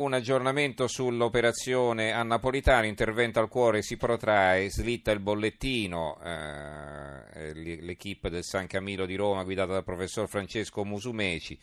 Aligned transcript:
Un 0.00 0.14
aggiornamento 0.14 0.88
sull'operazione 0.88 2.12
a 2.12 2.22
Napolitano, 2.22 2.86
intervento 2.86 3.38
al 3.38 3.48
cuore 3.50 3.82
si 3.82 3.98
protrae, 3.98 4.70
slitta 4.70 5.10
il 5.10 5.20
bollettino, 5.20 6.18
eh, 6.24 7.52
l'equipe 7.52 8.30
del 8.30 8.42
San 8.42 8.66
Camillo 8.66 9.04
di 9.04 9.14
Roma 9.14 9.44
guidata 9.44 9.72
dal 9.72 9.84
professor 9.84 10.26
Francesco 10.26 10.86
Musumeci 10.86 11.58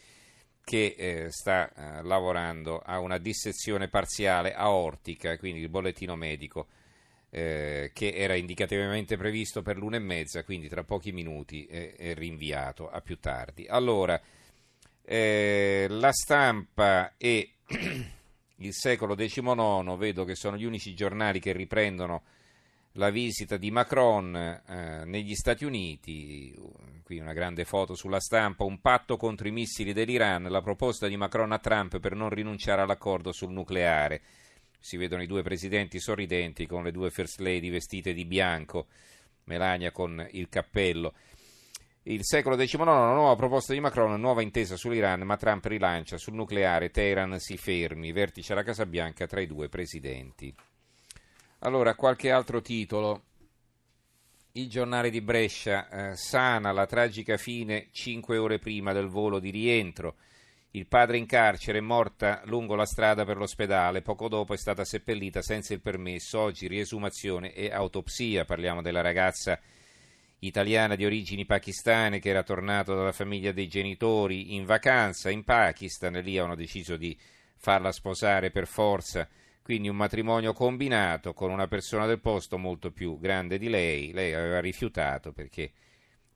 che 0.63 0.94
eh, 0.96 1.31
sta 1.31 1.71
eh, 1.73 2.04
lavorando 2.04 2.78
a 2.78 3.00
una 3.00 3.18
dissezione 3.18 3.88
parziale 3.88 4.54
aortica, 4.54 5.35
quindi 5.40 5.62
il 5.62 5.69
bollettino 5.69 6.15
medico 6.15 6.67
eh, 7.31 7.90
che 7.92 8.13
era 8.13 8.35
indicativamente 8.35 9.17
previsto 9.17 9.63
per 9.63 9.78
l'una 9.78 9.96
e 9.96 10.01
mezza, 10.01 10.44
quindi 10.44 10.69
tra 10.69 10.83
pochi 10.83 11.12
minuti 11.12 11.65
è 11.65 12.13
rinviato 12.13 12.88
a 12.88 13.01
più 13.01 13.17
tardi. 13.17 13.65
Allora, 13.67 14.22
eh, 15.01 15.88
la 15.90 16.12
stampa 16.12 17.16
e 17.17 17.54
il 18.58 18.73
secolo 18.73 19.16
XIX, 19.16 19.98
vedo 19.98 20.23
che 20.23 20.35
sono 20.35 20.58
gli 20.58 20.66
unici 20.66 20.94
giornali 20.94 21.40
che 21.40 21.52
riprendono 21.52 22.23
la 22.94 23.09
visita 23.12 23.58
di 23.58 23.70
Macron 23.70 24.36
eh, 24.36 25.04
negli 25.05 25.36
Stati 25.36 25.66
Uniti, 25.66 26.54
qui 27.04 27.20
una 27.20 27.34
grande 27.34 27.63
foto 27.63 27.94
sulla 27.94 28.20
stampa, 28.20 28.63
un 28.63 28.82
patto 28.82 29.18
contro 29.18 29.48
i 29.48 29.52
missili 29.52 29.94
dell'Iran, 29.94 30.44
la 30.44 30.62
proposta 30.62 31.08
di 31.08 31.16
Macron 31.16 31.52
a 31.52 31.59
Trump 31.59 31.99
per 31.99 32.16
non 32.16 32.30
rinunciare 32.30 32.82
all'accordo 32.82 33.32
sul 33.32 33.52
nucleare. 33.52 34.22
Si 34.80 34.98
vedono 34.98 35.21
i 35.21 35.27
due 35.27 35.44
presidenti 35.44 35.99
sorridenti 35.99 36.66
con 36.66 36.84
le 36.84 36.91
due 36.91 37.12
first 37.12 37.40
lady 37.40 37.70
vestite 37.70 38.13
di 38.13 38.26
bianco, 38.26 38.88
Melania 39.44 39.91
con 39.91 40.26
il 40.32 40.49
cappello. 40.49 41.13
Il 42.10 42.24
secolo 42.24 42.56
XIX, 42.56 42.84
una 42.84 43.12
nuova 43.12 43.36
proposta 43.36 43.74
di 43.74 43.82
Macron, 43.82 44.18
nuova 44.18 44.42
intesa 44.42 44.78
sull'Iran, 44.78 45.24
ma 45.24 45.36
Trump 45.36 45.66
rilancia 45.66 46.18
sul 46.18 46.36
nucleare, 46.36 46.90
Teheran 46.90 47.38
si 47.38 47.58
fermi, 47.58 48.14
vertice 48.14 48.54
alla 48.54 48.64
Casa 48.64 48.86
Bianca 48.86 49.28
tra 49.28 49.42
i 49.42 49.46
due 49.46 49.68
presidenti. 49.68 50.56
Allora, 51.60 51.96
qualche 51.96 52.32
altro 52.32 52.62
titolo. 52.62 53.24
Il 54.54 54.70
giornale 54.70 55.10
di 55.10 55.20
Brescia 55.20 55.90
eh, 55.90 56.16
sana 56.16 56.72
la 56.72 56.86
tragica 56.86 57.36
fine 57.36 57.90
cinque 57.91 58.38
ore 58.38 58.58
prima 58.58 58.94
del 58.94 59.08
volo 59.08 59.40
di 59.40 59.49
rientro. 59.49 60.16
Il 60.71 60.88
padre 60.88 61.18
in 61.18 61.26
carcere 61.26 61.80
è 61.80 61.82
morta 61.82 62.42
lungo 62.46 62.76
la 62.76 62.86
strada 62.86 63.26
per 63.26 63.36
l'ospedale, 63.36 64.02
poco 64.02 64.30
dopo 64.30 64.53
è 64.53 64.58
stata 64.58 64.86
seppellita 64.86 65.42
senza 65.42 65.73
il 65.73 65.81
permesso, 65.81 66.39
oggi 66.39 66.67
riesumazione 66.67 67.52
e 67.52 67.69
autopsia. 67.69 68.45
Parliamo 68.45 68.81
della 68.81 69.02
ragazza 69.02 69.59
italiana 70.39 70.95
di 70.95 71.05
origini 71.05 71.45
pakistane 71.45 72.19
che 72.19 72.30
era 72.30 72.43
tornata 72.43 72.93
dalla 72.93 73.11
famiglia 73.11 73.52
dei 73.52 73.67
genitori 73.67 74.55
in 74.55 74.66
vacanza 74.66 75.30
in 75.30 75.43
Pakistan 75.43 76.16
e 76.16 76.21
lì 76.21 76.38
hanno 76.38 76.55
deciso 76.55 76.95
di 76.95 77.17
farla 77.55 77.91
sposare 77.91 78.52
per 78.52 78.67
forza. 78.67 79.27
Quindi 79.63 79.89
un 79.89 79.97
matrimonio 79.97 80.53
combinato 80.53 81.33
con 81.33 81.52
una 81.52 81.67
persona 81.67 82.05
del 82.05 82.21
posto 82.21 82.58
molto 82.58 82.91
più 82.91 83.19
grande 83.19 83.58
di 83.58 83.67
lei. 83.67 84.13
Lei 84.13 84.33
aveva 84.33 84.61
rifiutato 84.61 85.33
perché 85.33 85.71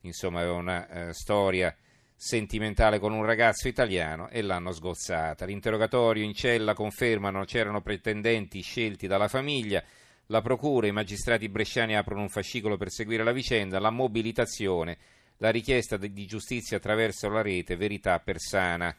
insomma 0.02 0.40
aveva 0.40 0.56
una 0.56 0.88
uh, 0.90 1.12
storia 1.14 1.74
sentimentale 2.14 3.00
con 3.00 3.14
un 3.14 3.24
ragazzo 3.24 3.68
italiano 3.68 4.30
e 4.30 4.42
l'hanno 4.42 4.72
sgozzata. 4.72 5.46
L'interrogatorio 5.46 6.24
in 6.24 6.34
cella 6.34 6.74
confermano 6.74 7.46
c'erano 7.46 7.82
pretendenti 7.82 8.62
scelti 8.62 9.08
dalla 9.08 9.28
famiglia. 9.28 9.84
La 10.32 10.42
procura 10.42 10.88
i 10.88 10.94
magistrati 10.94 11.50
bresciani 11.50 11.94
aprono 11.94 12.22
un 12.22 12.30
fascicolo 12.30 12.78
per 12.78 12.90
seguire 12.90 13.22
la 13.22 13.34
vicenda, 13.34 13.82
la 13.82 13.90
mobilitazione, 13.90 14.98
la 15.40 15.50
richiesta 15.50 15.98
di 15.98 16.26
giustizia 16.26 16.78
attraverso 16.78 17.28
la 17.28 17.42
rete 17.42 17.76
Verità 17.76 18.18
Persana. 18.20 18.96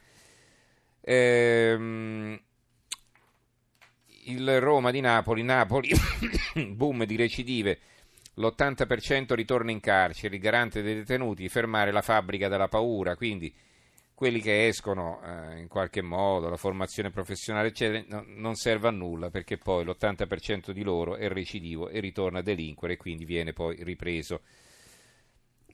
Ehm, 1.00 2.38
il 4.24 4.60
Roma 4.60 4.90
di 4.90 5.00
Napoli, 5.00 5.42
Napoli, 5.42 5.90
boom 6.68 7.06
di 7.06 7.16
recidive, 7.16 7.78
l'80% 8.34 9.32
ritorna 9.32 9.70
in 9.70 9.80
carcere, 9.80 10.34
il 10.34 10.40
garante 10.42 10.82
dei 10.82 10.96
detenuti, 10.96 11.48
fermare 11.48 11.92
la 11.92 12.02
fabbrica 12.02 12.48
della 12.48 12.68
paura, 12.68 13.16
quindi 13.16 13.50
quelli 14.22 14.40
che 14.40 14.68
escono 14.68 15.20
eh, 15.20 15.58
in 15.58 15.66
qualche 15.66 16.00
modo, 16.00 16.48
la 16.48 16.56
formazione 16.56 17.10
professionale, 17.10 17.66
eccetera, 17.66 18.04
no, 18.06 18.24
non 18.36 18.54
serve 18.54 18.86
a 18.86 18.92
nulla 18.92 19.30
perché 19.30 19.58
poi 19.58 19.84
l'80% 19.84 20.70
di 20.70 20.84
loro 20.84 21.16
è 21.16 21.26
recidivo 21.26 21.88
e 21.88 21.98
ritorna 21.98 22.38
a 22.38 22.42
delinquere 22.42 22.92
e 22.92 22.96
quindi 22.98 23.24
viene 23.24 23.52
poi 23.52 23.82
ripreso. 23.82 24.42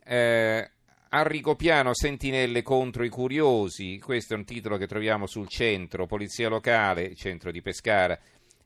Eh, 0.02 0.70
a 1.10 1.22
Ricopiano 1.26 1.92
sentinelle 1.92 2.62
contro 2.62 3.04
i 3.04 3.10
curiosi, 3.10 3.98
questo 3.98 4.32
è 4.32 4.38
un 4.38 4.46
titolo 4.46 4.78
che 4.78 4.86
troviamo 4.86 5.26
sul 5.26 5.46
centro, 5.46 6.06
polizia 6.06 6.48
locale, 6.48 7.14
centro 7.14 7.50
di 7.50 7.60
Pescara 7.60 8.18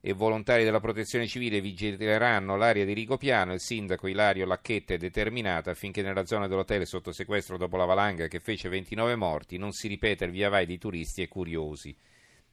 e 0.05 0.15
volontari 0.15 0.65
della 0.65 0.81
protezione 0.81 1.29
civile 1.29 1.61
vigileranno 1.61 2.57
l'area 2.57 2.85
di 2.85 2.93
Rigopiano. 2.93 3.53
Il 3.53 3.61
sindaco 3.61 4.09
Ilario 4.09 4.47
Lacchetta 4.47 4.95
è 4.95 4.99
determinato 4.99 5.71
affinché 5.71 6.03
nella 6.03 6.27
zona 6.27 6.49
dell'hotel 6.49 6.85
sotto 6.89 7.13
sequestro 7.13 7.57
dopo 7.57 7.77
la 7.77 7.85
valanga 7.85 8.27
che 8.27 8.41
fece 8.41 8.69
29 8.69 9.15
morti 9.15 9.59
non 9.59 9.71
si 9.71 9.87
ripeta 9.87 10.25
il 10.25 10.33
via 10.33 10.49
vai 10.49 10.67
di 10.67 10.77
turisti 10.77 11.23
e 11.23 11.29
curiosi. 11.29 11.97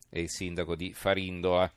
È 0.08 0.20
il 0.20 0.30
sindaco 0.30 0.76
di 0.76 0.94
Farindola. 0.94 1.74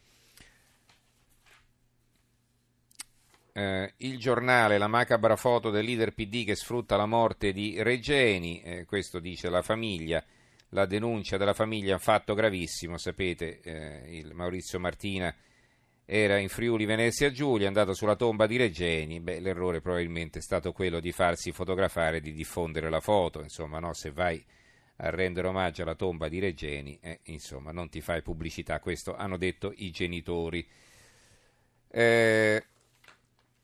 Eh, 3.55 3.95
il 3.97 4.19
giornale, 4.19 4.77
la 4.77 4.89
macabra 4.89 5.37
foto 5.37 5.71
del 5.71 5.87
leader 5.87 6.13
PD 6.13 6.45
che 6.45 6.55
sfrutta 6.55 6.97
la 6.97 7.07
morte 7.07 7.53
di 7.53 7.83
Regeni, 7.83 8.61
eh, 8.61 8.85
questo 8.85 9.21
dice 9.21 9.49
la 9.49 9.63
famiglia, 9.63 10.23
la 10.71 10.85
denuncia 10.85 11.39
della 11.39 11.55
famiglia 11.55 11.93
è 11.93 11.95
un 11.95 12.01
fatto 12.01 12.35
gravissimo, 12.35 12.99
sapete, 12.99 13.61
eh, 13.61 14.19
il 14.19 14.35
Maurizio 14.35 14.79
Martina 14.79 15.35
era 16.15 16.37
in 16.37 16.51
Friuli 16.51 16.85
Venezia 16.85 17.31
Giulia, 17.31 17.65
è 17.65 17.69
andato 17.69 17.95
sulla 17.95 18.17
tomba 18.17 18.47
di 18.47 18.59
Regeni, 18.59 19.21
beh, 19.21 19.41
l'errore 19.41 19.81
probabilmente 19.81 20.41
è 20.41 20.43
stato 20.43 20.71
quello 20.73 21.01
di 21.01 21.11
farsi 21.11 21.53
fotografare 21.53 22.19
e 22.19 22.21
di 22.21 22.35
diffondere 22.35 22.91
la 22.91 23.01
foto, 23.01 23.41
insomma, 23.41 23.79
no, 23.79 23.95
se 23.95 24.11
vai 24.11 24.45
a 24.97 25.09
rendere 25.09 25.49
omaggio 25.49 25.81
alla 25.81 25.95
tomba 25.95 26.29
di 26.29 26.39
Regeni, 26.39 26.99
eh, 27.01 27.21
insomma, 27.25 27.73
non 27.73 27.89
ti 27.89 28.03
fai 28.03 28.21
pubblicità, 28.21 28.79
questo 28.79 29.17
hanno 29.17 29.39
detto 29.39 29.73
i 29.75 29.91
genitori. 29.91 30.69
Eh, 31.89 32.63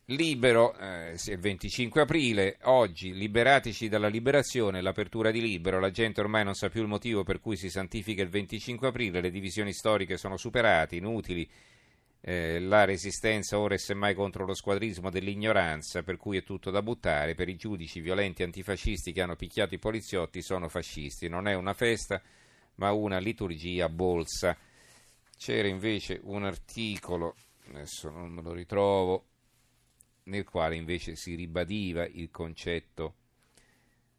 libero, 0.06 0.74
eh, 0.78 1.12
è 1.22 1.36
25 1.36 2.00
aprile, 2.00 2.56
oggi, 2.62 3.12
liberatici 3.12 3.90
dalla 3.90 4.08
liberazione, 4.08 4.80
l'apertura 4.80 5.30
di 5.30 5.42
Libero, 5.42 5.80
la 5.80 5.90
gente 5.90 6.22
ormai 6.22 6.44
non 6.44 6.54
sa 6.54 6.70
più 6.70 6.80
il 6.80 6.88
motivo 6.88 7.24
per 7.24 7.40
cui 7.40 7.58
si 7.58 7.68
santifica 7.68 8.22
il 8.22 8.30
25 8.30 8.88
aprile, 8.88 9.20
le 9.20 9.30
divisioni 9.30 9.74
storiche 9.74 10.16
sono 10.16 10.38
superate, 10.38 10.96
inutili, 10.96 11.46
eh, 12.28 12.60
la 12.60 12.84
resistenza 12.84 13.58
ora 13.58 13.74
è 13.74 13.78
semmai 13.78 14.12
contro 14.12 14.44
lo 14.44 14.52
squadrismo 14.52 15.08
dell'ignoranza, 15.08 16.02
per 16.02 16.18
cui 16.18 16.36
è 16.36 16.42
tutto 16.42 16.70
da 16.70 16.82
buttare. 16.82 17.34
Per 17.34 17.48
i 17.48 17.56
giudici 17.56 18.00
violenti 18.00 18.42
antifascisti 18.42 19.12
che 19.12 19.22
hanno 19.22 19.34
picchiato 19.34 19.74
i 19.74 19.78
poliziotti 19.78 20.42
sono 20.42 20.68
fascisti. 20.68 21.26
Non 21.30 21.48
è 21.48 21.54
una 21.54 21.72
festa, 21.72 22.20
ma 22.74 22.92
una 22.92 23.16
liturgia 23.16 23.88
bolsa. 23.88 24.54
C'era 25.38 25.68
invece 25.68 26.20
un 26.24 26.44
articolo, 26.44 27.34
adesso 27.70 28.10
non 28.10 28.30
me 28.30 28.42
lo 28.42 28.52
ritrovo, 28.52 29.24
nel 30.24 30.44
quale 30.44 30.76
invece 30.76 31.16
si 31.16 31.34
ribadiva 31.34 32.06
il 32.06 32.30
concetto 32.30 33.14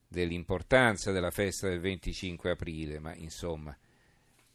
dell'importanza 0.08 1.12
della 1.12 1.30
festa 1.30 1.70
del 1.70 1.80
25 1.80 2.50
aprile, 2.50 2.98
ma 2.98 3.14
insomma 3.14 3.78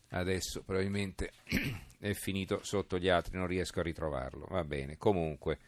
adesso 0.09 0.62
probabilmente 0.62 1.32
è 2.09 2.12
finito 2.12 2.60
sotto 2.62 2.98
gli 2.98 3.09
altri, 3.09 3.38
non 3.38 3.47
riesco 3.47 3.81
a 3.81 3.82
ritrovarlo. 3.82 4.47
Va 4.50 4.62
bene, 4.62 4.98
comunque 4.98 5.59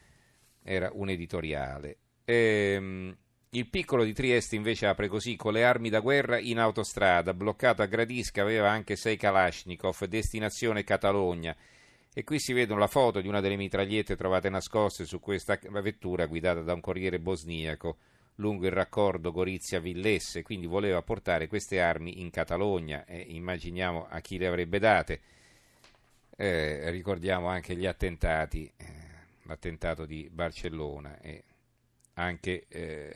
era 0.63 0.91
un 0.93 1.09
editoriale. 1.09 1.97
Ehm, 2.27 3.17
il 3.51 3.69
piccolo 3.69 4.05
di 4.05 4.13
Trieste 4.13 4.55
invece 4.55 4.87
apre 4.87 5.09
così 5.09 5.35
con 5.37 5.55
le 5.55 5.65
armi 5.65 5.89
da 5.89 6.01
guerra 6.01 6.39
in 6.39 6.59
autostrada, 6.59 7.33
bloccato 7.33 7.81
a 7.81 7.87
Gradisca, 7.87 8.43
aveva 8.43 8.69
anche 8.69 8.97
sei 8.97 9.17
Kalashnikov, 9.17 10.05
destinazione 10.05 10.85
Catalogna. 10.85 11.57
E 12.13 12.23
qui 12.23 12.39
si 12.39 12.53
vedono 12.53 12.81
la 12.81 12.87
foto 12.87 13.23
di 13.23 13.29
una 13.29 13.41
delle 13.41 13.57
mitragliette 13.57 14.17
trovate 14.17 14.51
nascoste 14.51 15.07
su 15.07 15.21
questa 15.21 15.59
vettura 15.83 16.27
guidata 16.27 16.61
da 16.61 16.75
un 16.75 16.81
corriere 16.81 17.19
bosniaco 17.19 17.97
lungo 18.37 18.67
il 18.67 18.73
raccordo 18.73 19.33
Gorizia-Villesse, 19.33 20.43
quindi 20.43 20.67
voleva 20.67 21.01
portare 21.01 21.47
queste 21.47 21.81
armi 21.81 22.21
in 22.21 22.29
Catalogna 22.29 23.07
e 23.07 23.25
immaginiamo 23.27 24.07
a 24.07 24.21
chi 24.21 24.37
le 24.37 24.47
avrebbe 24.47 24.79
date. 24.79 25.21
Eh, 26.39 26.91
ricordiamo 26.91 27.49
anche 27.49 27.75
gli 27.75 27.87
attentati, 27.87 28.71
eh, 28.77 28.85
l'attentato 29.45 30.05
di 30.05 30.29
Barcellona 30.31 31.19
e 31.21 31.45
anche, 32.15 32.67
eh, 32.69 33.15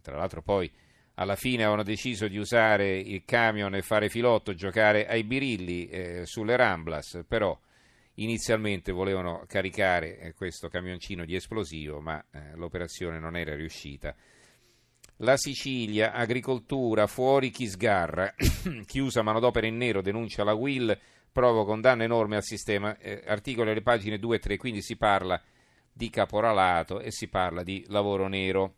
tra 0.00 0.16
l'altro 0.16 0.40
poi 0.40 0.70
alla 1.16 1.36
fine 1.36 1.62
avevano 1.62 1.82
deciso 1.82 2.26
di 2.26 2.38
usare 2.38 2.96
il 2.98 3.24
camion 3.24 3.74
e 3.74 3.82
fare 3.82 4.08
filotto, 4.08 4.54
giocare 4.54 5.06
ai 5.06 5.22
birilli 5.22 5.86
eh, 5.86 6.22
sulle 6.24 6.56
Ramblas, 6.56 7.24
però 7.28 7.56
inizialmente 8.14 8.90
volevano 8.90 9.44
caricare 9.46 10.18
eh, 10.18 10.32
questo 10.32 10.68
camioncino 10.68 11.24
di 11.24 11.34
esplosivo, 11.34 12.00
ma 12.00 12.24
eh, 12.30 12.56
l'operazione 12.56 13.18
non 13.18 13.36
era 13.36 13.54
riuscita. 13.54 14.14
La 15.18 15.36
Sicilia, 15.36 16.12
agricoltura, 16.12 17.06
fuori 17.06 17.50
chi 17.50 17.68
sgarra, 17.68 18.34
chi 18.86 18.98
usa 18.98 19.22
manodopera 19.22 19.66
in 19.66 19.76
nero 19.76 20.02
denuncia 20.02 20.42
la 20.42 20.54
Will 20.54 20.98
provoca 21.34 21.72
un 21.72 21.80
danno 21.80 22.04
enorme 22.04 22.36
al 22.36 22.44
sistema. 22.44 22.96
Eh, 22.96 23.24
articoli 23.26 23.70
alle 23.70 23.82
pagine 23.82 24.18
2 24.18 24.36
e 24.36 24.38
3, 24.38 24.56
quindi 24.56 24.82
si 24.82 24.96
parla 24.96 25.38
di 25.92 26.08
caporalato 26.08 27.00
e 27.00 27.10
si 27.10 27.26
parla 27.28 27.64
di 27.64 27.84
lavoro 27.88 28.28
nero. 28.28 28.74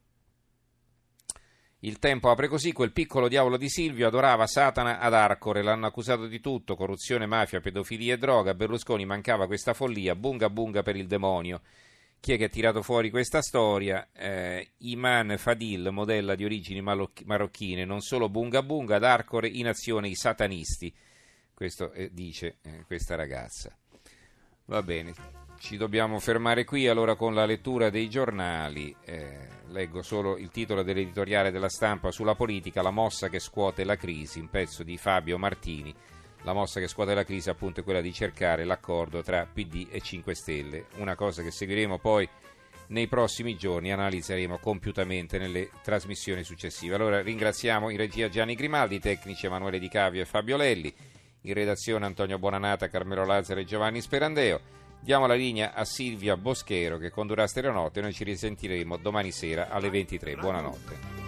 Il 1.81 1.99
tempo 1.99 2.31
apre 2.31 2.49
così, 2.49 2.73
quel 2.73 2.93
piccolo 2.93 3.29
diavolo 3.29 3.58
di 3.58 3.69
Silvio 3.69 4.06
adorava 4.06 4.47
Satana 4.47 4.99
ad 4.99 5.12
Arcore, 5.12 5.62
l'hanno 5.62 5.87
accusato 5.87 6.26
di 6.26 6.41
tutto, 6.41 6.75
corruzione, 6.75 7.26
mafia, 7.26 7.61
pedofilia 7.61 8.14
e 8.14 8.19
droga, 8.19 8.55
Berlusconi 8.55 9.05
mancava 9.05 9.47
questa 9.47 9.75
follia, 9.75 10.17
bunga 10.17 10.49
bunga 10.49 10.82
per 10.82 10.97
il 10.97 11.06
demonio. 11.06 11.61
Chi 12.19 12.32
è 12.32 12.38
che 12.38 12.44
ha 12.44 12.49
tirato 12.49 12.82
fuori 12.82 13.11
questa 13.11 13.43
storia? 13.43 14.09
Eh, 14.12 14.73
Iman 14.79 15.37
Fadil, 15.37 15.91
modella 15.93 16.35
di 16.35 16.44
origini 16.44 16.81
marocchine, 16.81 17.85
non 17.85 18.00
solo 18.00 18.31
bunga 18.31 18.62
bunga, 18.62 18.97
ad 18.97 19.05
Arcore 19.05 19.47
in 19.47 19.69
azione 19.69 20.09
i 20.09 20.14
satanisti. 20.14 20.93
Questo 21.56 21.91
eh, 21.93 22.11
dice 22.12 22.58
eh, 22.61 22.85
questa 22.87 23.14
ragazza. 23.14 23.75
Va 24.67 24.82
bene, 24.82 25.14
ci 25.58 25.79
dobbiamo 25.79 26.19
fermare 26.19 26.64
qui 26.64 26.87
allora 26.87 27.14
con 27.14 27.32
la 27.32 27.47
lettura 27.47 27.88
dei 27.88 28.11
giornali. 28.11 28.94
Eh, 29.06 29.49
leggo 29.69 30.03
solo 30.03 30.37
il 30.37 30.50
titolo 30.50 30.82
dell'editoriale 30.82 31.50
della 31.50 31.70
stampa 31.70 32.11
sulla 32.11 32.35
politica, 32.35 32.82
la 32.82 32.91
mossa 32.91 33.31
che 33.31 33.38
scuote 33.38 33.85
la 33.85 33.97
crisi, 33.97 34.38
un 34.38 34.50
pezzo 34.50 34.82
di 34.82 34.99
Fabio 34.99 35.38
Martini. 35.38 35.94
La 36.43 36.53
mossa 36.53 36.79
che 36.79 36.88
scuote 36.88 37.14
la 37.14 37.25
crisi 37.25 37.49
appunto 37.49 37.81
è 37.81 37.85
quella 37.85 38.02
di 38.02 38.12
cercare 38.12 38.67
l'accordo 38.67 39.23
tra 39.23 39.47
PD 39.50 39.87
e 39.91 40.02
5 40.02 40.35
Stelle, 40.35 40.85
una 40.97 41.14
cosa 41.14 41.43
che 41.43 41.50
seguiremo 41.50 41.99
poi 41.99 42.29
nei 42.88 43.06
prossimi 43.06 43.56
giorni, 43.56 43.93
analizzeremo 43.93 44.59
compiutamente 44.59 45.38
nelle 45.38 45.70
trasmissioni 45.82 46.44
successive. 46.44 46.97
Allora 46.97 47.23
ringraziamo 47.23 47.88
in 47.88 47.97
regia 47.97 48.29
Gianni 48.29 48.55
Grimaldi, 48.55 49.00
tecnici 49.00 49.47
Emanuele 49.47 49.79
Di 49.79 49.88
Cavio 49.88 50.20
e 50.20 50.26
Fabio 50.26 50.59
Lelli, 50.59 50.94
in 51.47 51.55
redazione 51.55 52.07
Antonio 52.07 52.39
Bonanata, 52.39 52.89
Carmelo 52.89 53.25
Lazzaro 53.25 53.61
e 53.61 53.65
Giovanni 53.65 54.01
Sperandeo. 54.01 54.61
Diamo 55.01 55.27
la 55.27 55.35
linea 55.35 55.73
a 55.75 55.85
Silvia 55.85 56.37
Boschero 56.37 56.99
che 56.99 57.11
condurrà 57.11 57.47
Stereonotte 57.47 58.01
e 58.01 58.03
noi 58.03 58.13
ci 58.13 58.25
risentiremo 58.25 58.97
domani 58.97 59.31
sera 59.31 59.69
alle 59.69 59.91
23. 59.91 60.37
Buonanotte. 60.37 61.25